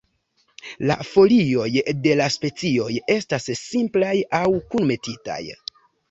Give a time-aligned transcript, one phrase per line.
[0.91, 1.65] La folioj
[2.07, 5.39] de la specioj estas simplaj aŭ kunmetitaj.